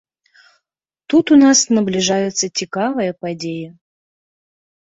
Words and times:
Тут 1.13 1.25
у 1.35 1.37
нас 1.43 1.59
набліжаюцца 1.79 2.45
цікавыя 2.59 3.11
падзеі. 3.27 3.67